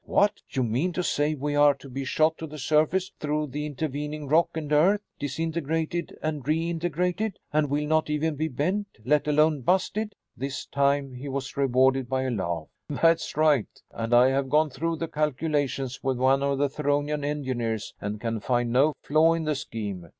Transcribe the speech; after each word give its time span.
"What? 0.05 0.41
You 0.49 0.63
mean 0.63 0.93
to 0.93 1.03
say 1.03 1.35
we 1.35 1.53
are 1.53 1.75
to 1.75 1.87
be 1.87 2.05
shot 2.05 2.35
to 2.39 2.47
the 2.47 2.57
surface 2.57 3.11
through 3.19 3.49
the 3.49 3.67
intervening 3.67 4.27
rock 4.27 4.49
and 4.55 4.73
earth? 4.73 5.01
Disintegrated 5.19 6.17
and 6.23 6.43
reintegrated? 6.43 7.33
And 7.53 7.69
we'll 7.69 7.85
not 7.87 8.09
even 8.09 8.33
be 8.33 8.47
bent, 8.47 8.87
let 9.05 9.27
alone 9.27 9.61
busted?" 9.61 10.15
This 10.35 10.65
time 10.65 11.13
he 11.13 11.29
was 11.29 11.55
rewarded 11.55 12.09
by 12.09 12.23
a 12.23 12.31
laugh. 12.31 12.69
"That's 12.89 13.37
right. 13.37 13.67
And 13.91 14.11
I 14.11 14.29
have 14.29 14.49
gone 14.49 14.71
through 14.71 14.95
the 14.95 15.07
calculations 15.07 16.01
with 16.03 16.17
one 16.17 16.41
of 16.41 16.57
the 16.57 16.67
Theronian 16.67 17.23
engineers 17.23 17.93
and 18.01 18.19
can 18.19 18.39
find 18.39 18.71
no 18.71 18.93
flaw 19.03 19.33
in 19.33 19.43
the 19.43 19.53
scheme. 19.53 20.09